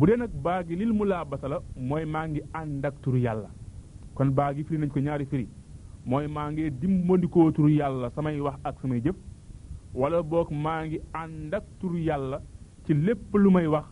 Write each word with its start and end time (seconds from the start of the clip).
bu 0.00 0.06
dee 0.06 0.16
nag 0.20 0.30
baa 0.44 0.60
gi 0.66 0.74
lil 0.80 0.92
mu 0.98 1.04
laa 1.10 1.24
basa 1.30 1.46
la 1.52 1.56
mooy 1.88 2.04
maa 2.14 2.26
ngi 2.30 2.40
ànd 2.58 2.84
ak 2.88 2.94
turu 3.02 3.18
yàlla 3.26 3.48
kon 4.14 4.28
baa 4.38 4.50
gi 4.54 4.64
firi 4.66 4.78
nañ 4.80 4.90
ko 4.94 5.00
ñaari 5.06 5.24
firi 5.30 5.46
mooy 6.08 6.26
maa 6.34 6.48
ngi 6.52 6.64
dimbandikoo 6.80 7.50
turu 7.56 7.68
yàlla 7.80 8.10
samay 8.14 8.36
wax 8.46 8.56
ak 8.68 8.76
samay 8.82 9.00
jëf 9.04 9.16
wala 10.00 10.18
book 10.30 10.48
maa 10.64 10.80
ngi 10.84 10.98
ànd 11.22 11.52
ak 11.58 11.64
turu 11.80 11.98
yàlla 12.08 12.36
ci 12.84 12.92
lépp 13.06 13.30
lu 13.42 13.48
may 13.56 13.66
wax 13.74 13.86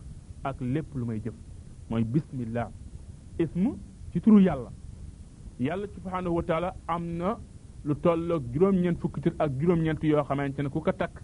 ak 0.47 0.57
lépp 0.73 0.89
lu 0.99 1.05
may 1.09 1.19
jëf 1.23 1.33
mooy 1.89 2.03
bismillah 2.13 2.69
ism 3.43 3.63
ci 4.11 4.17
turu 4.21 4.39
yàlla 4.47 4.69
yàlla 5.67 5.85
subhaanahu 5.95 6.35
wa 6.37 6.43
taala 6.49 6.69
am 6.93 7.03
na 7.19 7.29
lu 7.87 7.93
tolloog 8.03 8.43
juróom-ñeent 8.53 8.97
fukki 9.01 9.19
tur 9.23 9.33
ak 9.39 9.49
juróom-ñeent 9.59 10.01
yoo 10.11 10.23
xamante 10.27 10.59
ne 10.63 10.69
ku 10.73 10.79
ko 10.85 10.91
takk 11.01 11.15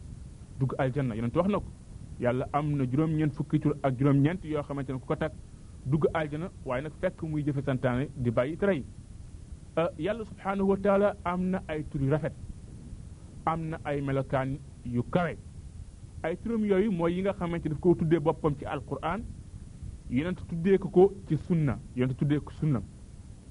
dugg 0.60 0.72
aljanna 0.82 1.16
yonent 1.18 1.36
wax 1.38 1.48
na 1.52 1.60
ko 1.66 1.70
yàlla 2.24 2.46
amna 2.58 2.84
juroom 2.92 3.14
ñen 3.20 3.32
fukki 3.38 3.60
tur 3.64 3.74
ak 3.88 3.94
juróom-ñeent 4.00 4.46
yo 4.52 4.62
xamante 4.68 4.92
ku 4.94 5.06
ko 5.08 5.16
tak 5.16 5.34
dug 5.86 6.04
aljana 6.14 6.48
way 6.66 6.82
nak 6.82 6.94
fekk 7.02 7.22
muy 7.24 7.44
jëfe 7.46 7.62
santane 7.66 8.06
di 8.16 8.30
bàyyi 8.32 8.56
tray 8.58 8.84
euh 9.78 9.90
yàlla 10.00 10.24
subhanahu 10.26 10.70
wa 10.70 10.78
taala 10.84 11.10
amna 11.24 11.58
ay 11.68 11.84
tur 11.92 12.02
yu 12.02 12.10
rafet 12.12 12.34
amna 13.46 13.80
ay 13.84 14.02
melokaan 14.02 14.58
yu 14.86 15.04
kawe 15.14 15.36
ay 16.24 16.36
turum 16.38 16.66
yooyu 16.66 16.92
moy 16.92 17.12
yi 17.16 17.22
nga 17.22 17.34
xamante 17.40 17.68
daf 17.70 17.80
ko 17.80 17.96
tuddé 18.00 18.20
bopam 18.20 18.56
ci 18.60 18.66
alquran 18.66 19.22
yonent 20.10 20.40
tuddé 20.50 20.78
ko 20.78 20.90
ko 20.90 21.12
ci 21.28 21.38
sunna 21.48 21.78
yonent 21.96 22.18
tuddé 22.18 22.40
ko 22.40 22.52
sunna 22.60 22.82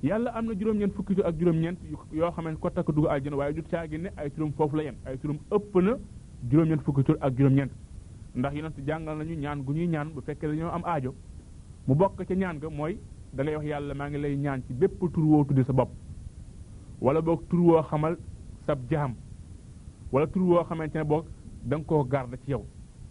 yàlla 0.02 0.30
amna 0.33 0.52
juroom 0.59 0.79
ñen 0.79 0.93
fukki 0.97 1.15
tur 1.15 1.27
ak 1.29 1.35
juróom-ñeent 1.39 1.79
yo 2.21 2.30
xamante 2.37 2.59
ko 2.61 2.71
tak 2.71 2.87
dug 2.93 3.07
aljana 3.09 3.37
way 3.37 3.52
du 3.55 3.63
caagi 3.63 3.99
ne 3.99 4.09
ay 4.16 4.30
turum 4.30 4.52
fofu 4.52 4.77
la 4.77 4.83
yem 4.83 4.97
ay 5.07 5.19
turum 5.19 5.39
ëpp 5.52 5.75
na 5.83 5.93
juroom 6.49 6.69
ñen 6.69 6.79
fukki 6.80 7.05
tur 7.05 7.16
ak 7.21 7.35
juróom-ñeent 7.37 7.71
ndax 8.35 8.55
yonent 8.57 8.79
jàngal 8.87 9.19
nañu 9.19 9.35
ñaan 9.35 9.63
gu 9.65 9.73
ñuy 9.73 9.87
ñaan 9.89 10.09
bu 10.15 10.21
fekkee 10.21 10.49
dañoo 10.49 10.71
am 10.71 10.83
aajo 10.85 11.15
mu 11.87 11.95
bokk 11.95 12.25
ca 12.29 12.35
ñaan 12.35 12.59
ga 12.61 12.69
mooy 12.71 12.99
da 13.33 13.45
wax 13.45 13.65
yàlla 13.65 13.95
maa 13.95 14.09
ngi 14.09 14.19
lay 14.19 14.37
ñaan 14.37 14.63
ci 14.67 14.73
bépp 14.73 15.01
tur 15.13 15.24
woo 15.24 15.45
tudde 15.45 15.63
sa 15.65 15.73
bopp 15.73 15.91
wala 17.01 17.21
boog 17.21 17.47
tur 17.49 17.61
woo 17.61 17.83
xamal 17.91 18.16
sab 18.66 18.79
jaam 18.91 19.15
wala 20.13 20.27
tur 20.27 20.43
woo 20.43 20.65
xamante 20.65 20.95
ne 20.99 21.05
boog 21.05 21.24
da 21.63 21.77
nga 21.77 21.85
koo 21.85 22.05
garde 22.05 22.37
ci 22.45 22.51
yow 22.52 22.65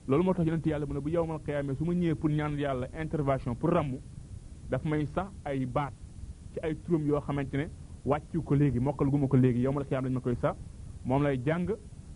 loolu 0.07 0.23
moo 0.23 0.33
tax 0.33 0.45
yonent 0.45 0.65
yàlla 0.65 0.85
mu 0.87 0.93
ne 0.93 0.99
bu 0.99 1.09
yow 1.09 1.25
man 1.25 1.39
xiyaamee 1.45 1.75
su 1.75 1.85
ma 1.85 1.93
ñëwee 1.93 2.15
pour 2.15 2.29
ñaan 2.31 2.55
yàlla 2.57 2.87
intervention 2.99 3.55
pour 3.55 3.69
ràmm 3.69 3.91
daf 4.71 4.83
may 4.85 5.05
sax 5.05 5.27
ay 5.45 5.65
baat 5.67 5.93
ci 6.53 6.59
ay 6.63 6.75
turam 6.83 7.05
yoo 7.07 7.21
xamante 7.21 7.53
ne 7.57 7.67
wàccu 8.05 8.41
ko 8.43 8.55
léegi 8.55 8.79
mokkal 8.79 9.09
guma 9.09 9.27
ko 9.27 9.37
léegi 9.37 9.61
yow 9.61 9.71
mal 9.71 9.83
xiyaam 9.85 10.03
dañu 10.03 10.15
ma 10.15 10.21
koy 10.21 10.35
sax 10.41 10.55
moom 11.05 11.21
lay 11.21 11.37
jàng 11.45 11.67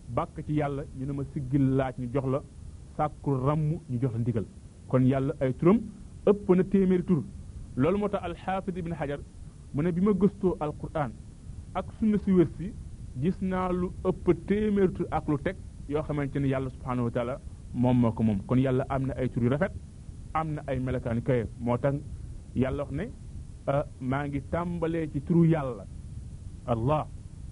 bàkk 0.07 0.43
ci 0.47 0.53
yàlla 0.53 0.83
ñu 0.97 1.05
ne 1.05 1.13
ma 1.13 1.23
siggil 1.33 1.63
laaj 1.77 1.95
ñu 1.99 2.07
jox 2.11 2.25
la 2.25 2.41
sàkkul 2.97 3.37
ràmm 3.47 3.61
ñu 3.89 3.99
jox 4.01 4.15
ndigal 4.21 4.45
kon 4.89 5.03
yàlla 5.11 5.33
ay 5.41 5.53
turam 5.59 5.79
ëpp 6.29 6.45
na 6.55 6.63
téeméeri 6.71 7.03
tur 7.09 7.23
loolu 7.75 7.97
moo 7.97 8.09
tax 8.09 8.23
alxaafid 8.23 8.77
ibn 8.77 8.93
xajar 8.99 9.19
mu 9.73 9.81
ne 9.83 9.91
bi 9.91 10.01
ma 10.01 10.11
gëstoo 10.11 10.55
alquran 10.59 11.11
ak 11.73 11.85
sunna 11.99 12.17
si 12.23 12.31
wér 12.31 12.47
si 12.57 12.67
gis 13.21 13.37
naa 13.41 13.69
lu 13.71 13.87
ëpp 14.09 14.25
téeméeri 14.47 14.93
tur 14.93 15.05
ak 15.11 15.25
lu 15.27 15.37
teg 15.37 15.55
yoo 15.89 16.03
xamante 16.03 16.37
ne 16.39 16.47
yàlla 16.47 16.69
subhanahu 16.69 17.05
wa 17.07 17.11
taala 17.11 17.39
moom 17.73 17.97
moo 18.01 18.11
ko 18.11 18.23
moom 18.23 18.39
kon 18.47 18.59
yàlla 18.65 18.83
am 18.89 19.01
na 19.07 19.13
ay 19.21 19.29
tur 19.29 19.43
yu 19.43 19.49
rafet 19.49 19.71
am 20.33 20.47
na 20.55 20.61
ay 20.69 20.79
melokaan 20.79 21.21
kaye 21.21 21.45
moo 21.59 21.77
tax 21.77 21.95
yàlla 22.55 22.83
wax 22.83 22.91
ne 22.91 23.05
maa 24.09 24.27
ngi 24.27 24.41
tàmbalee 24.51 25.07
ci 25.11 25.19
turu 25.21 25.43
yàlla 25.45 25.83
allah 26.65 27.03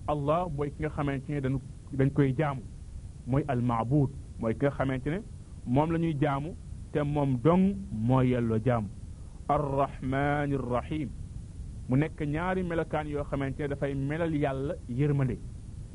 allah 0.08 0.39
mooy 0.55 0.69
ki 0.73 0.80
nga 0.83 0.89
xamante 0.89 1.30
ne 1.30 1.39
dañ 1.99 2.09
koy 2.16 2.33
jaamu 2.38 2.61
mooy 3.30 3.44
al 3.47 3.61
maabuud 3.69 4.09
mooy 4.39 4.53
ki 4.58 4.66
nga 4.66 4.71
xamante 4.77 5.09
ne 5.14 5.19
moom 5.66 5.92
la 5.92 5.97
ñuy 6.00 6.17
jaamu 6.19 6.52
te 6.92 7.00
moom 7.03 7.39
dong 7.42 7.75
moo 7.92 8.22
yelloo 8.22 8.59
jaamu 8.66 8.88
arrahmani 9.47 10.55
rahim 10.72 11.09
mu 11.88 11.95
nekk 11.97 12.20
ñaari 12.22 12.64
melokaan 12.64 13.08
yoo 13.08 13.23
xamante 13.23 13.61
ne 13.61 13.67
dafay 13.70 13.94
melal 13.95 14.33
yàlla 14.36 14.73
yërmande 14.89 15.38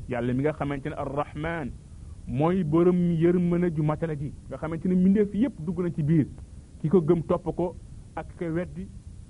yàlla 0.09 0.33
mi 0.33 0.41
nga 0.41 0.53
xamante 0.53 0.87
ne 0.89 0.95
arrahman 1.03 1.71
mooy 2.27 2.63
borom 2.63 2.97
yërmande 3.21 3.75
ju 3.75 3.83
matala 3.83 4.15
ji 4.15 4.33
nga 4.47 4.57
xamante 4.57 4.85
ne 4.87 4.95
mbindeef 4.95 5.33
yépp 5.33 5.55
dugg 5.59 5.79
na 5.81 5.91
ci 5.95 6.03
biir 6.03 6.25
ki 6.81 6.89
ko 6.89 7.01
gëm 7.01 7.21
topp 7.27 7.45
ko 7.55 7.75
ak 8.15 8.27
ko 8.37 8.45
weddi 8.53 8.87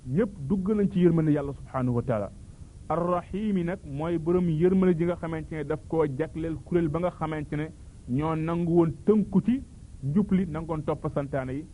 ñépp 0.08 0.32
dugg 0.48 0.70
nañ 0.76 0.88
ci 0.92 1.00
yërmande 1.00 1.32
yàlla 1.32 1.54
subhanahu 1.54 1.96
wa 1.96 2.02
taala 2.04 2.32
arrahimi 2.88 3.64
nag 3.64 3.80
mooy 3.86 4.18
borom 4.18 4.50
yërmande 4.50 4.98
ji 4.98 5.04
nga 5.06 5.16
xamante 5.16 5.52
ne 5.56 5.64
daf 5.66 5.80
koo 5.90 6.06
jagleel 6.18 6.56
kuréel 6.66 6.88
ba 6.90 7.00
nga 7.00 7.10
xamante 7.12 7.56
ne 7.56 7.68
ñoo 8.08 8.36
nangu 8.36 8.74
woon 8.78 8.92
tënku 9.06 9.42
ci 9.42 9.62
jubli 10.04 10.46
nangon 10.48 10.84
top 10.86 11.04
santane 11.14 11.52
yi 11.54 11.66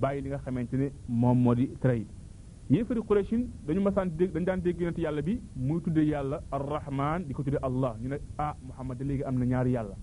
bàyyi 0.00 0.22
li 0.22 0.28
nga 0.28 0.38
xamanteni 0.44 0.86
mom 1.08 1.36
modi 1.42 1.66
moo 1.66 1.68
di 1.68 1.78
tere 1.80 3.24
dañu 3.66 3.80
ma 3.82 3.92
sant 3.92 4.08
dañ 4.32 4.44
dan 4.44 4.60
dégg 4.62 4.80
yonent 4.80 4.98
yàlla 4.98 5.22
bi 5.22 5.40
muy 5.54 5.80
tudde 5.82 6.00
yàlla 6.00 6.40
arrahman 6.50 7.24
di 7.26 7.34
ko 7.34 7.42
tudde 7.42 7.58
allah 7.62 7.96
ñu 8.00 8.08
ne 8.08 8.16
ah 8.38 8.54
muhammad 8.62 8.98
da 8.98 9.04
léegi 9.04 9.22
am 9.24 9.38
na 9.38 9.44
yàlla 9.62 9.94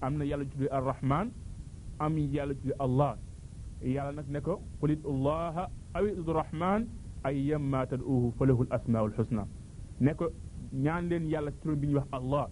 amna 0.00 0.24
yàlla 0.24 0.44
tudde 0.44 0.68
arrahman 0.70 1.32
am 1.98 2.16
yàlla 2.18 2.54
tudde 2.54 2.74
allah 2.78 3.16
yàlla 3.82 4.12
nak 4.12 4.28
neko 4.28 4.60
qulit 4.80 5.00
allah 5.06 5.68
aw 5.94 6.04
it 6.06 6.18
rahman 6.26 6.86
ayyamma 7.24 7.86
tad'uhu 7.86 8.32
falahu 8.38 8.62
al 8.68 8.76
asmaul 8.80 9.12
husna 9.16 9.46
neko 10.00 10.26
ñaan 10.72 11.08
len 11.08 11.24
yàlla 11.28 11.50
ci 11.52 11.58
turam 11.62 11.78
bi 11.80 11.94
wax 11.94 12.06
allah 12.12 12.46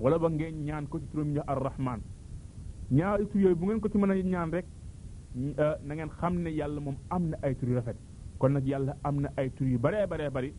wala 0.00 0.18
ba 0.18 0.28
ngeen 0.30 0.64
ñaan 0.64 0.86
ko 0.88 0.98
ci 1.00 1.06
turu 1.10 1.24
biñ 1.24 1.32
ñuy 1.34 1.38
wax 1.42 1.48
arrahman 1.48 2.00
ñaari 2.90 3.26
tur 3.28 3.40
yooyu 3.40 3.56
bu 3.56 3.66
ngeen 3.66 3.80
ko 3.80 3.88
ci 3.88 3.98
mën 3.98 4.10
a 4.10 4.14
ñaan 4.22 4.50
rek 4.50 4.64
euh, 5.58 5.74
na 5.84 5.94
ngeen 5.94 6.10
xam 6.16 6.38
ne 6.42 6.50
yàlla 6.50 6.80
moom 6.80 6.96
am 7.10 7.28
na 7.30 7.36
ay 7.42 7.54
tur 7.56 7.68
yu 7.68 7.74
rafet 7.76 7.96
kon 8.38 8.50
nag 8.52 8.66
yàlla 8.66 8.96
am 9.02 9.20
na 9.20 9.28
ay 9.36 9.48
turi 9.54 9.72
yu 9.72 9.78
baree 9.78 10.06
baree 10.06 10.30
bari 10.30 10.52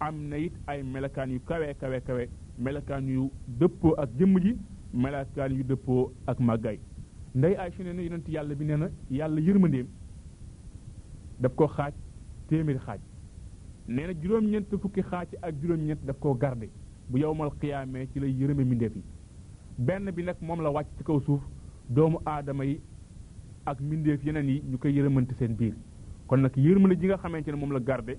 am 0.00 0.28
na 0.28 0.36
it 0.38 0.52
ay 0.66 0.82
melakaan 0.82 1.30
yu 1.32 1.40
kawe 1.44 1.74
kawe 1.80 2.00
kawe 2.00 2.28
melakaan 2.58 3.06
yu 3.08 3.30
dëppoo 3.60 3.94
ak 3.98 4.10
jëmm 4.18 4.38
ji 4.40 4.56
melakaan 4.94 5.52
yu 5.56 5.64
dëppoo 5.64 6.10
ak 6.26 6.38
màggaay 6.40 6.78
nday 7.34 7.54
ay 7.56 7.70
su 7.76 7.82
ne 7.82 7.92
ne 7.92 8.02
yonent 8.04 8.26
yàlla 8.28 8.54
bi 8.54 8.64
nee 8.64 8.76
na 8.76 8.88
yàlla 9.10 9.40
yërmandeem 9.40 9.86
daf 11.38 11.54
koo 11.54 11.66
xaaj 11.68 11.92
téeméeri 12.48 12.78
xaaj 12.78 13.00
nee 13.88 14.06
na 14.06 14.12
juróom-ñeent 14.12 14.68
fukki 14.80 15.02
xaaj 15.02 15.28
ak 15.42 15.54
juróom-ñeent 15.60 16.04
daf 16.06 16.16
koo 16.20 16.34
garde 16.34 16.68
bu 17.08 17.18
yowmal 17.18 17.50
xiyaamee 17.60 18.08
ci 18.12 18.18
lay 18.20 18.30
yërëme 18.32 18.64
mbindeef 18.64 18.94
yi 18.96 19.02
benn 19.78 20.10
bi 20.12 20.22
nag 20.24 20.36
moom 20.40 20.62
la 20.62 20.70
wàcc 20.72 20.88
ci 20.96 21.04
kaw 21.04 21.20
suuf 21.20 21.40
doomu 21.88 22.18
aadama 22.26 22.64
yi 22.64 22.80
ak 23.66 23.80
mbindeef 23.80 24.24
yeneen 24.26 24.46
yi 24.48 24.62
ñu 24.70 24.78
koy 24.78 24.92
yërëmante 24.92 25.34
seen 25.38 25.54
biir 25.56 25.74
kon 26.26 26.38
nag 26.40 26.54
yërmande 26.56 26.98
ji 27.00 27.06
nga 27.06 27.16
xamante 27.16 27.48
ne 27.50 27.56
moom 27.56 27.72
la 27.72 27.80
garde 27.80 28.18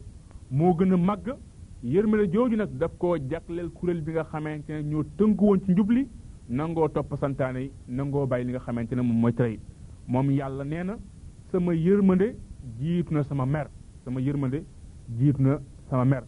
moo 0.49 0.73
gën 0.77 0.93
a 0.93 0.97
màgg 0.97 1.35
yërmande 1.83 2.31
jooju 2.33 2.55
nag 2.57 2.71
daf 2.79 2.93
koo 2.97 3.17
jagleel 3.29 3.69
kuréel 3.71 4.01
bi 4.01 4.11
nga 4.13 4.23
xamante 4.23 4.69
ne 4.71 4.83
ñoo 4.83 5.03
tënkuwoon 5.17 5.47
woon 5.57 5.65
ci 5.65 5.71
njubli 5.71 6.07
nangoo 6.49 6.87
topp 6.89 7.13
santaane 7.17 7.57
yi 7.59 7.71
nangoo 7.89 8.25
bàyyi 8.25 8.45
li 8.45 8.51
nga 8.51 8.59
xamante 8.59 8.95
ne 8.95 9.01
moom 9.01 9.19
mooy 9.19 9.33
tere 9.33 9.59
moom 10.07 10.31
yàlla 10.31 10.63
nee 10.63 10.83
na 10.83 10.97
sama 11.51 11.73
yërmande 11.73 12.35
jiitu 12.79 13.13
na 13.13 13.23
sama 13.23 13.45
mer 13.45 13.67
sama 14.05 14.19
yërmande 14.21 14.63
jiitu 15.17 15.41
na 15.41 15.59
sama 15.89 16.05
mer 16.05 16.23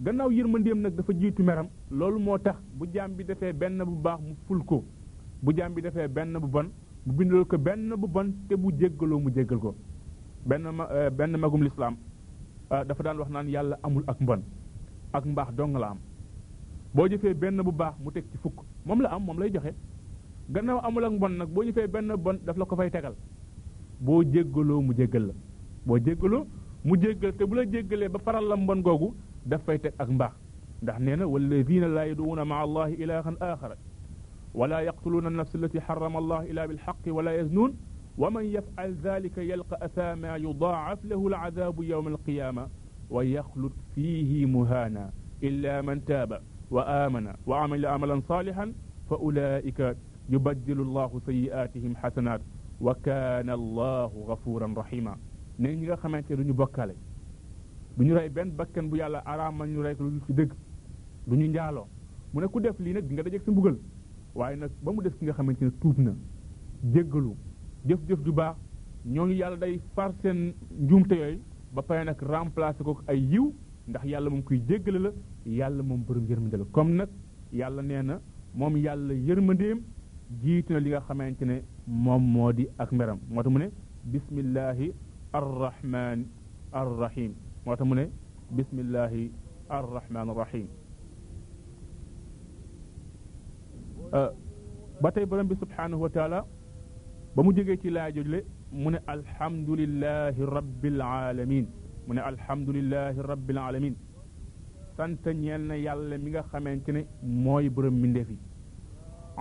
gannaaw 0.00 0.30
yërmandeem 0.30 0.78
nag 0.80 0.94
dafa 0.94 1.12
jiitu 1.14 1.42
meram 1.42 1.68
loolu 1.90 2.18
moo 2.18 2.38
tax 2.38 2.56
bu 2.76 2.86
jaam 2.92 3.14
bi 3.16 3.24
defee 3.24 3.52
benn 3.54 3.82
bu 3.84 3.96
baax 4.02 4.20
mu 4.22 4.34
ful 4.46 4.62
ko 4.64 4.84
bu 5.46 5.52
jaam 5.56 5.74
bi 5.76 5.82
defee 5.86 6.08
benn 6.16 6.32
bu 6.44 6.48
bon 6.54 6.66
mu 7.06 7.12
bindal 7.18 7.44
ko 7.50 7.56
benn 7.66 7.90
bu 8.02 8.06
bon 8.14 8.28
te 8.48 8.54
bu 8.62 8.68
jéggaloo 8.80 9.18
mu 9.24 9.30
jéggal 9.36 9.58
ko 9.64 9.70
benn 10.50 10.64
ma 10.78 10.84
euh, 10.96 11.10
benn 11.18 11.36
magum 11.44 11.62
lislaam 11.66 11.94
euh, 12.72 12.82
dafa 12.88 13.02
daan 13.06 13.18
wax 13.20 13.30
naan 13.34 13.48
yàlla 13.54 13.76
amul 13.86 14.04
ak 14.12 14.18
mbon 14.24 14.40
ak 15.16 15.24
mbaax 15.32 15.50
dong 15.58 15.76
la 15.82 15.88
am 15.94 15.98
boo 16.94 17.06
jëfee 17.10 17.34
benn 17.42 17.62
bu 17.66 17.72
baax 17.82 17.94
mu 18.04 18.10
teg 18.16 18.24
ci 18.32 18.36
fukk 18.42 18.56
moom 18.86 19.00
la 19.04 19.12
am 19.14 19.22
moom 19.26 19.38
lay 19.42 19.50
joxe 19.54 19.72
gannaaw 20.52 20.78
amul 20.86 21.04
ak 21.08 21.12
mbon 21.16 21.34
nag 21.38 21.48
boo 21.54 21.62
jëfee 21.68 21.86
benn 21.94 22.12
bon 22.24 22.36
daf 22.46 22.56
la 22.60 22.64
ko 22.70 22.76
fay 22.80 22.90
tegal 22.94 23.14
boo 24.04 24.20
jéggaloo 24.32 24.80
mu 24.86 24.92
jéggal 24.98 25.24
la 25.28 25.34
boo 25.86 25.98
jéggaloo 26.06 26.42
mu 26.86 27.00
jéggal 27.02 27.36
te 27.38 27.44
bu 27.48 27.54
la 27.58 27.64
jéggalee 27.72 28.08
ba 28.14 28.18
faral 28.26 28.48
la 28.50 28.56
mbon 28.62 28.80
googu 28.86 29.12
daf 29.44 29.62
fay 29.66 29.78
teg 29.84 29.92
ak 30.04 30.08
mbaax 30.16 30.34
ndax 30.82 30.98
nee 31.04 31.16
na 31.20 31.26
walladina 31.34 31.88
laa 31.96 32.06
yaduuna 32.10 32.42
maa 32.50 32.62
allahi 32.66 32.94
ilahan 33.04 33.36
axara 33.48 33.76
ولا 34.56 34.80
يقتلون 34.80 35.26
النفس 35.26 35.54
التي 35.54 35.80
حرم 35.80 36.16
الله 36.16 36.42
إلا 36.50 36.66
بالحق 36.66 37.04
ولا 37.08 37.40
يزنون 37.40 37.76
ومن 38.18 38.44
يفعل 38.44 38.94
ذلك 39.02 39.38
يلقى 39.38 39.86
أثاما 39.86 40.36
يضاعف 40.36 41.04
له 41.04 41.26
العذاب 41.28 41.82
يوم 41.82 42.08
القيامة 42.08 42.68
ويخلد 43.10 43.72
فيه 43.94 44.46
مهانا 44.46 45.10
إلا 45.42 45.82
من 45.82 46.04
تاب 46.04 46.42
وآمن 46.70 47.34
وعمل 47.46 47.86
عملا 47.86 48.20
صالحا 48.28 48.72
فأولئك 49.10 49.96
يبدل 50.28 50.80
الله 50.80 51.20
سيئاتهم 51.26 51.96
حسنات 51.96 52.40
وكان 52.80 53.50
الله 53.50 54.04
غفورا 54.28 54.74
رحيما 54.76 55.16
ne 55.62 55.68
ñi 55.76 55.82
nga 55.86 55.96
xamante 56.00 56.32
duñu 56.38 56.52
bokkale 56.60 56.94
duñu 57.98 58.12
rey 58.18 58.28
benn 58.36 58.50
bakkan 58.58 58.84
bu 58.90 58.96
yàlla 59.00 59.20
araamal 59.32 59.68
ñu 59.74 59.80
rey 59.86 59.94
ko 59.96 60.02
lu 60.04 60.20
ci 60.26 60.32
dëgg 60.38 60.50
duñu 61.30 61.46
njaaloo 61.52 61.86
mu 62.32 62.38
ne 62.40 62.46
ku 62.48 62.58
def 62.60 62.76
lii 62.84 62.92
waaye 64.38 64.56
nag 64.56 64.70
ba 64.84 64.90
mu 64.92 65.00
def 65.02 65.16
ki 65.18 65.24
nga 65.26 65.32
xamante 65.34 65.62
ne 65.64 65.72
tuub 65.80 65.96
na 65.98 66.12
jéggalu 66.94 67.32
jëf-jëf 67.86 68.20
ju 68.24 68.32
baax 68.32 68.56
ñooñu 69.06 69.32
yàlla 69.34 69.56
day 69.56 69.80
far 69.94 70.12
seen 70.22 70.52
njuumte 70.78 71.12
yooyu 71.14 71.40
ba 71.74 71.82
pare 71.82 72.04
nag 72.04 72.20
remplacer 72.22 72.84
ko 72.84 73.00
ay 73.06 73.18
yiw 73.32 73.52
ndax 73.88 74.04
yàlla 74.04 74.30
moom 74.30 74.42
kuy 74.42 74.58
jéggale 74.68 74.98
la 74.98 75.10
yàlla 75.46 75.82
moom 75.82 76.02
borom 76.04 76.26
yërmande 76.28 76.56
la 76.58 76.64
comme 76.72 76.94
nag 76.96 77.08
yàlla 77.52 77.82
nee 77.82 78.02
na 78.02 78.20
moom 78.54 78.76
yàlla 78.76 79.12
yërmandeem 79.14 79.80
jiitu 80.42 80.72
na 80.72 80.78
li 80.80 80.90
nga 80.90 81.00
xamante 81.00 81.42
ne 81.44 81.62
moom 81.86 82.22
moo 82.22 82.52
di 82.52 82.68
ak 82.78 82.92
meram 82.92 83.18
moo 83.30 83.42
tax 83.42 83.52
mu 83.52 83.58
ne 83.58 83.70
bismillahi 84.04 84.92
arrahman 85.32 86.26
arrahim 86.72 87.32
moo 87.64 87.76
tax 87.76 87.86
mu 87.86 87.94
ne 87.94 88.10
bismillahi 88.50 89.30
arrahman 89.68 90.28
arrahim 90.28 90.68
ba 95.02 95.08
tey 95.14 95.24
borom 95.30 95.46
bi 95.50 95.54
subhanahu 95.62 96.02
wa 96.04 96.08
taala 96.16 96.38
ba 97.34 97.40
mu 97.44 97.50
jógee 97.56 97.76
ci 97.82 97.88
laa 97.96 98.08
jojle 98.16 98.38
mu 98.82 98.90
ne 98.94 98.98
alhamdulillahi 99.14 100.44
rabbil 100.56 101.00
alamin 101.06 101.64
mu 102.06 102.12
ne 102.16 102.20
alhamdulillahi 102.30 103.26
rabbil 103.30 103.58
alamin 103.68 103.94
sant 104.96 105.24
ñeel 105.40 105.60
na 105.70 105.74
yàlla 105.86 106.16
mi 106.22 106.30
nga 106.32 106.42
xamante 106.50 106.90
ne 106.96 107.02
mooy 107.44 107.66
borom 107.76 107.94
mbindeef 108.00 108.30
yi 108.34 108.38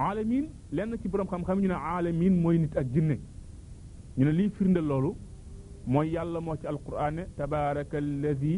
alamin 0.08 0.46
lenn 0.78 0.94
ci 1.02 1.08
borom 1.14 1.28
xam-xam 1.34 1.60
ñu 1.62 1.68
ne 1.74 1.78
alamin 1.96 2.34
mooy 2.44 2.58
nit 2.64 2.74
ak 2.82 2.88
jinne 2.96 3.16
ñu 4.18 4.26
ne 4.28 4.32
lii 4.40 4.50
firndal 4.58 4.86
loolu 4.92 5.12
mooy 5.94 6.08
yàlla 6.16 6.42
moo 6.46 6.58
ci 6.62 6.68
alquran 6.74 7.12
ne 7.18 7.24
tabaraka 7.40 7.98
alladi 8.06 8.58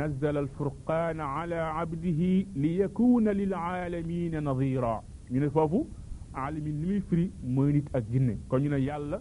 نزل 0.00 0.36
الفرقان 0.38 1.18
على 1.36 1.54
عبده 1.74 2.20
ليكون 2.62 3.28
للعالمين 3.40 4.40
نظيرا 4.44 4.96
ñu 5.32 5.40
ne 5.40 5.48
foofu 5.48 5.86
alimin 6.34 6.80
li 6.80 6.86
muy 6.86 7.00
firi 7.08 7.30
mooy 7.42 7.72
nit 7.72 7.88
ak 7.94 8.04
jinne 8.12 8.34
kon 8.48 8.58
ñu 8.60 8.68
ne 8.68 8.76
yàlla 8.80 9.18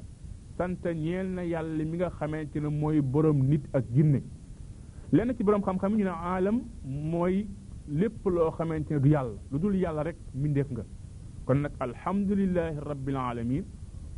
sant 0.58 0.81
ñeel 0.94 1.28
na 1.36 1.42
yàlla 1.46 1.84
mi 1.86 1.98
nga 1.98 2.12
ci 2.52 2.60
ne 2.60 2.68
mooy 2.68 3.00
borom 3.02 3.38
nit 3.48 3.63
ak 3.72 3.86
jinne 3.96 4.19
lenn 5.13 5.34
ci 5.38 5.44
borom 5.44 5.62
xam-xam 5.62 5.94
ñu 5.96 6.04
ne 6.04 6.12
alam 6.36 6.62
mooy 6.84 7.48
lépp 7.88 8.25
loo 8.25 8.52
xamante 8.58 8.92
ne 8.94 9.00
du 9.00 9.08
yàlla 9.10 9.34
lu 9.52 9.58
dul 9.60 9.75
yàlla 9.75 10.04
rek 10.04 10.16
mindeef 10.36 10.69
nga 10.72 10.84
kon 11.46 11.60
nag 11.62 11.72
alhamdulilahi 11.80 12.78
rabbil 12.90 13.16
alamin 13.16 13.63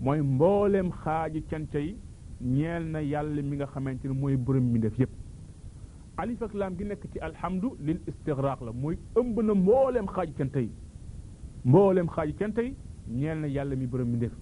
mooy 0.01 0.19
mbooleem 0.21 0.89
xaaji 1.03 1.43
cant 1.47 1.73
yi 1.73 1.95
ñeel 2.41 2.85
na 2.89 2.99
yàlla 3.03 3.41
mi 3.43 3.55
nga 3.55 3.67
ci 4.01 4.07
ne 4.07 4.13
mooy 4.13 4.35
borom 4.35 4.63
mindeef 4.71 4.97
yépp 4.97 5.11
alif 6.17 6.41
ak 6.41 6.53
laam 6.55 6.75
gi 6.75 6.83
nekk 6.85 7.03
ci 7.11 7.19
alhamdu 7.19 7.67
lil 7.85 7.99
istigraq 8.07 8.61
la 8.61 8.71
mooy 8.71 8.97
ëmb 9.15 9.41
na 9.41 9.53
mbooleem 9.53 10.07
xaaji 10.07 10.33
cant 10.33 10.55
yi 10.59 10.69
mboolem 11.65 12.07
xaaju 12.09 12.33
cant 12.37 12.57
yi 12.61 12.75
ñeel 13.09 13.39
na 13.39 13.47
yàlla 13.47 13.75
mi 13.75 13.87
borom 13.87 14.07
mi 14.09 14.17
ndef 14.17 14.33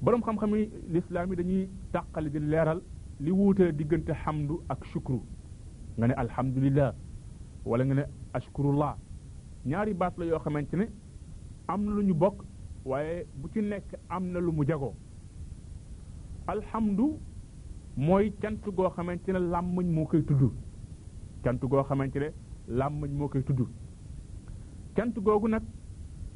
borom 0.00 0.22
xam-xam 0.22 0.54
yi 0.56 0.70
lislaam 0.92 1.30
yi 1.30 1.36
dañuy 1.36 1.68
tàqali 1.92 2.30
di 2.30 2.38
leeral 2.38 2.80
li 3.20 3.30
wuutee 3.30 3.72
diggante 3.72 4.12
xamdu 4.24 4.60
ak 4.68 4.84
shukru 4.92 5.20
nga 5.96 6.06
ne 6.06 6.14
alhamdulillah 6.14 6.94
walla 7.64 7.84
nga 7.84 7.94
ne 7.94 8.04
ashkurullah 8.34 8.96
ñaari 9.66 9.94
baat 9.94 10.14
la 10.18 10.24
yoo 10.26 10.38
xamante 10.38 10.74
ne 10.76 10.86
am 11.66 11.84
na 11.84 11.90
lu 11.90 12.02
ñu 12.02 12.14
bokk 12.14 12.36
waaye 12.84 13.26
bu 13.34 13.48
ci 13.52 13.60
nekk 13.60 13.88
am 14.08 14.24
na 14.32 14.38
lu 14.38 14.52
mu 14.52 14.64
jago 14.64 14.94
alxamdu 16.46 17.18
mooy 17.96 18.32
cant 18.40 18.62
goo 18.76 18.90
xamante 18.96 19.28
ne 19.32 19.38
làmbañ 19.52 19.86
moo 19.92 20.06
koy 20.06 20.24
tuddu 20.24 20.52
cant 21.42 21.60
goo 21.70 21.82
xamante 21.88 22.16
ne 22.18 22.28
làmbañ 22.68 23.10
moo 23.18 23.28
koy 23.28 23.42
tuddu 23.42 23.64
cant 24.94 25.14
googu 25.24 25.48
nag 25.48 25.62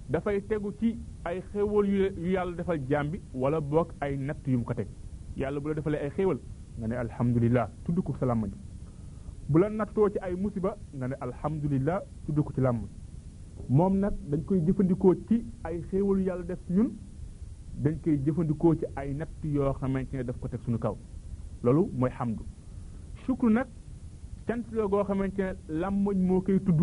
dafay 0.08 0.40
tegu 0.48 0.72
ci 0.80 0.96
ay 1.24 1.40
xéewal 1.52 1.86
yu 1.88 2.30
yàlla 2.32 2.56
defal 2.56 2.78
jaam 2.88 3.10
bi 3.10 3.20
wala 3.34 3.60
boog 3.60 3.88
ay 4.00 4.16
natt 4.16 4.40
yu 4.46 4.58
mu 4.58 4.64
ko 4.64 4.72
teg 4.74 4.88
yàlla 5.36 5.60
bu 5.60 5.68
la 5.68 5.74
defalee 5.74 6.00
ay 6.00 6.10
xéewal 6.16 6.38
nga 6.78 6.88
ne 6.88 6.94
alhamdulilah 6.96 7.68
tudd 7.84 8.00
ko 8.00 8.14
sa 8.18 8.24
làmmañ 8.26 8.50
bu 9.48 9.58
la 9.58 9.68
nattoo 9.68 10.08
ci 10.08 10.18
ay 10.18 10.34
musiba 10.34 10.76
nga 10.96 11.08
ne 11.08 11.14
alhamdulilah 11.20 12.00
tudd 12.24 12.40
ko 12.40 12.52
ci 12.54 12.60
làmmañ 12.60 12.88
moom 13.68 13.98
nag 14.00 14.14
dañ 14.32 14.44
koy 14.44 14.62
jëfandikoo 14.66 15.14
ci 15.28 15.44
ay 15.64 15.82
xéewal 15.90 16.20
yu 16.20 16.26
yàlla 16.26 16.44
def 16.44 16.62
ñun 16.70 16.88
dañ 17.82 17.98
koy 18.02 18.16
jëfandikoo 18.24 18.74
ci 18.80 18.86
ay 18.96 19.12
natt 19.14 19.42
yoo 19.44 19.74
xamante 19.74 20.12
ne 20.16 20.22
daf 20.24 20.38
ko 20.40 20.48
teg 20.48 20.60
suñu 20.64 20.78
kaw 20.78 20.96
loolu 21.62 21.84
mooy 21.92 22.10
xamdu 22.16 22.42
sukru 23.26 23.50
nag 23.50 23.66
cant 24.46 24.64
la 24.72 24.86
goo 24.86 25.04
xamante 25.04 25.38
ne 25.38 25.52
làmmañ 25.68 26.18
moo 26.28 26.40
koy 26.40 26.58
tudd 26.64 26.80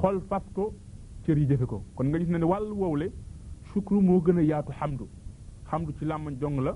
xol 0.00 0.22
fas 0.28 0.44
ko 0.54 0.70
cër 1.30 1.38
yi 1.38 1.46
jëfe 1.46 1.66
ko 1.66 1.82
kon 1.94 2.08
nga 2.10 2.18
gis 2.18 2.28
ne 2.28 2.38
ne 2.38 2.44
wàll 2.44 2.72
woowle 2.74 3.06
sukru 3.72 4.00
moo 4.02 4.20
gën 4.20 4.38
a 4.38 4.42
yaatu 4.42 4.72
xamdu 4.74 5.06
xamdu 5.70 5.92
ci 5.98 6.04
làmmañ 6.04 6.34
jong 6.40 6.58
la 6.60 6.74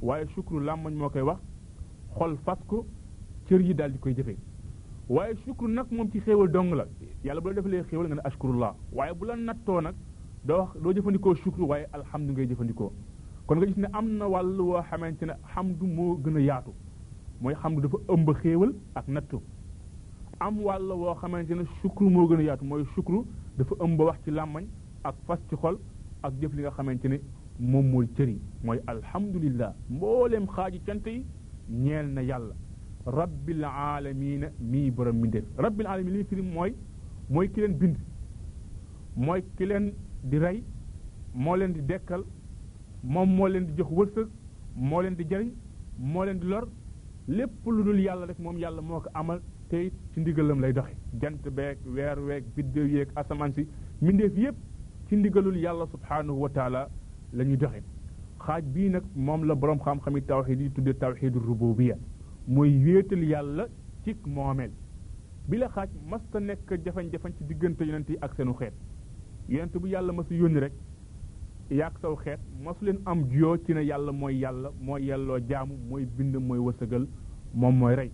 waaye 0.00 0.26
sukru 0.34 0.60
làmmañ 0.60 0.94
moo 0.94 1.10
koy 1.10 1.22
wax 1.22 1.38
xol 2.16 2.36
fas 2.44 2.58
ko 2.68 2.84
cër 3.48 3.60
yi 3.60 3.74
daal 3.74 3.90
di 3.92 3.98
koy 3.98 4.14
jëfe 4.14 4.36
waaye 5.08 5.34
sukru 5.44 5.66
nag 5.68 5.86
moom 5.90 6.08
ci 6.12 6.20
xéewal 6.20 6.48
dong 6.52 6.72
la 6.74 6.86
yàlla 7.24 7.40
bu 7.40 7.48
la 7.48 7.54
defalee 7.54 7.82
xéewal 7.90 8.06
nga 8.06 8.14
ne 8.14 8.20
ashkurullah 8.24 8.74
waaye 8.92 9.14
bu 9.14 9.24
la 9.26 9.34
nattoo 9.36 9.80
nag 9.80 9.94
doo 10.44 10.56
wax 10.58 10.76
doo 10.82 10.92
jëfandikoo 10.92 11.34
sukru 11.42 11.64
waaye 11.68 11.86
alhamdu 11.92 12.32
ngay 12.32 12.46
jëfandikoo 12.46 12.92
kon 13.46 13.56
nga 13.58 13.66
gis 13.66 13.76
ne 13.76 13.88
am 13.92 14.06
na 14.18 14.26
wàll 14.28 14.60
woo 14.62 14.82
xamante 14.88 15.24
ne 15.26 15.32
xamdu 15.54 15.86
moo 15.86 16.16
gën 16.22 16.36
a 16.36 16.40
yaatu 16.40 16.70
mooy 17.40 17.54
xamdu 17.54 17.80
dafa 17.80 17.96
ëmb 18.08 18.30
xéewal 18.42 18.72
ak 18.94 19.08
nattu 19.08 19.40
am 20.38 20.60
wàll 20.62 20.92
woo 20.94 21.14
xamante 21.20 21.54
ne 21.56 21.64
sukru 21.82 22.08
moo 22.10 22.28
gën 22.28 22.38
a 22.40 22.42
yaatu 22.42 22.64
mooy 22.64 22.84
sukru 22.94 23.26
dafa 23.56 23.74
ëmb 23.84 24.00
wax 24.04 24.16
ci 24.24 24.30
làmmañ 24.30 24.66
ak 25.08 25.16
fas 25.26 25.38
ci 25.48 25.54
xol 25.56 25.76
ak 26.22 26.34
def 26.40 26.52
li 26.54 26.60
nga 26.62 26.70
xamante 26.70 27.06
ne 27.08 27.20
moom 27.58 27.86
mooy 27.90 28.06
cëri 28.16 28.36
mooy 28.64 28.78
alhamdulillah 28.86 29.72
mbooleem 29.90 30.46
xaaji 30.46 30.80
cant 30.86 31.04
yi 31.06 31.24
ñeel 31.84 32.06
na 32.12 32.20
yàlla 32.22 32.54
rabbil 33.06 33.64
alamin 33.64 34.50
mi 34.60 34.90
borom 34.90 35.16
mbindeef 35.18 35.44
rabbil 35.56 35.86
alamin 35.86 36.12
li 36.12 36.24
firi 36.24 36.42
mooy 36.42 36.74
mooy 37.30 37.48
ki 37.50 37.60
leen 37.60 37.76
bind 37.78 37.96
mooy 39.16 39.42
ki 39.56 39.64
leen 39.66 39.92
di 40.22 40.38
rey 40.38 40.62
moo 41.34 41.56
leen 41.56 41.72
di 41.72 41.80
dekkal 41.80 42.22
moom 43.02 43.28
moo 43.36 43.48
leen 43.48 43.66
di 43.66 43.72
jox 43.80 43.90
wërsëg 43.90 44.28
moo 44.76 45.00
leen 45.00 45.14
di 45.16 45.24
jariñ 45.28 45.50
moo 45.98 46.24
leen 46.24 46.38
di 46.40 46.46
lor 46.46 46.68
lépp 47.28 47.64
lu 47.66 47.84
dul 47.84 47.98
yàlla 48.00 48.26
rek 48.26 48.38
moom 48.38 48.56
yàlla 48.58 48.82
moo 48.82 49.00
ko 49.00 49.10
amal 49.14 49.40
te 49.68 49.80
it 49.86 49.92
ci 50.14 50.20
ndigalam 50.20 50.60
lay 50.60 50.72
doxe 50.72 50.94
jant 51.20 51.42
beek 51.54 51.78
weer 51.94 52.18
week 52.28 52.44
biddéew 52.54 52.86
yeeg 52.96 53.08
asamaan 53.16 53.52
si 53.52 53.66
mbindeef 54.00 54.36
yépp 54.38 54.54
ci 55.08 55.16
ndigalul 55.16 55.56
yàlla 55.56 55.86
subhaanahu 55.90 56.40
wa 56.42 56.48
taala 56.50 56.88
la 57.32 57.44
ñuy 57.44 57.56
doxe 57.56 57.82
xaaj 58.46 58.64
bii 58.74 58.88
nag 58.90 59.02
moom 59.16 59.44
la 59.46 59.54
boroom 59.54 59.78
xam-xami 59.84 60.22
tawxid 60.24 60.60
yi 60.60 60.70
tudde 60.72 60.92
tawxidu 60.98 61.38
rububiya 61.46 61.96
mooy 62.46 62.70
wéetal 62.84 63.22
yàlla 63.32 63.68
ci 64.04 64.14
moomeel 64.26 64.70
bi 65.48 65.56
la 65.58 65.68
xaaj 65.68 65.88
masta 66.10 66.38
nekk 66.40 66.70
jafañ-jafañ 66.84 67.32
ci 67.36 67.44
diggante 67.48 67.80
yonent 67.84 68.08
yi 68.08 68.16
ak 68.20 68.34
seenu 68.36 68.52
xeet 68.54 68.72
yent 69.48 69.72
bu 69.80 69.86
yàlla 69.88 70.12
masa 70.12 70.34
yónni 70.34 70.60
rek 70.60 70.72
yaak 71.70 71.98
saw 72.02 72.14
xeet 72.16 72.38
masu 72.64 72.84
leen 72.84 72.98
am 73.04 73.26
juyoo 73.30 73.56
ci 73.64 73.72
ne 73.74 73.82
yàlla 73.84 74.12
mooy 74.12 74.38
yàlla 74.38 74.70
moo 74.80 74.98
yelloo 74.98 75.40
jaamu 75.48 75.74
mooy 75.88 76.06
bind 76.16 76.36
mooy 76.36 76.58
wësëgal 76.58 77.06
moom 77.54 77.74
mooy 77.78 77.94
rey 77.96 78.10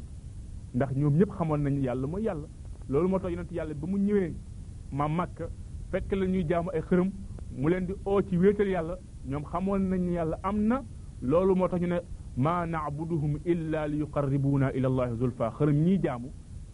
ndax 0.74 0.92
ñoom 0.96 1.14
ñëpp 1.18 1.30
xamoon 1.38 1.58
nañu 1.62 1.80
yàlla 1.82 2.06
mooy 2.06 2.22
yàlla 2.22 2.48
loolu 2.88 3.08
moo 3.08 3.18
tax 3.18 3.30
yonent 3.30 3.52
yàlla 3.52 3.74
ba 3.74 3.86
mu 3.86 3.96
ñëwee 3.98 4.34
ma 4.92 5.06
màkk 5.08 5.42
fekk 5.90 6.12
la 6.12 6.26
ñuy 6.26 6.44
jaamu 6.48 6.70
ay 6.70 6.80
xërëm 6.80 7.10
mu 7.58 7.68
leen 7.70 7.86
di 7.86 7.92
oo 8.04 8.22
ci 8.22 8.36
wéetal 8.38 8.68
yàlla 8.68 8.98
ñoom 9.28 9.44
xamoon 9.44 9.80
nañu 9.82 10.12
yàlla 10.12 10.38
am 10.42 10.56
na 10.66 10.82
loolu 11.20 11.54
moo 11.54 11.68
tax 11.68 11.80
ñu 11.80 11.86
ne 11.88 11.98
ma 12.36 12.64
na'buduhum 12.66 13.38
illa 13.44 13.86
li 13.88 13.98
yuqarribuna 13.98 14.72
ila 14.74 14.88
allahi 14.88 15.16
zulfa 15.18 15.50
xërëm 15.58 15.76
ñii 15.82 16.00
jaamu 16.02 16.28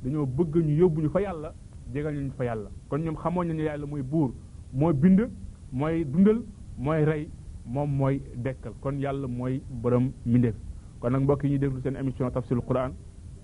dañoo 0.04 0.26
bëgg 0.26 0.54
ñu 0.56 0.76
yóbbu 0.76 1.00
ñu 1.02 1.10
fa 1.10 1.20
yàlla 1.20 1.52
jégal 1.92 2.14
ñu 2.14 2.30
fa 2.36 2.44
yàlla 2.44 2.70
kon 2.88 2.98
ñoom 3.00 3.16
xamoon 3.16 3.46
nañu 3.48 3.62
yàlla 3.62 3.86
mooy 3.86 4.02
buur 4.02 4.30
mooy 4.72 4.92
bind 4.94 5.28
mooy 5.72 6.04
dundal 6.04 6.42
mooy 6.78 7.04
rey 7.04 7.28
moom 7.66 7.90
mooy 7.96 8.22
dekkal 8.36 8.72
kon 8.80 9.00
yàlla 9.00 9.26
mooy 9.26 9.60
borom 9.68 10.12
mindeef 10.24 10.54
kon 11.00 11.10
nag 11.12 11.22
mbokk 11.22 11.42
yi 11.44 11.48
ñuy 11.50 11.58
déglu 11.58 11.80
seen 11.82 11.96
émission 11.96 12.30
tafsirul 12.30 12.62
quran 12.62 12.92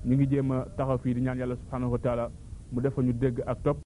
ñu 0.06 0.14
ngi 0.16 0.28
jéem 0.30 0.52
a 0.52 0.66
taxaw 0.76 0.98
fii 1.02 1.14
di 1.14 1.20
ñaan 1.22 1.38
yàlla 1.40 1.56
subhanahu 1.62 1.90
wa 1.94 1.98
taala 2.04 2.24
mu 2.72 2.78
defal 2.82 3.04
ñu 3.06 3.12
dégg 3.22 3.36
ak 3.50 3.58
topp 3.64 3.78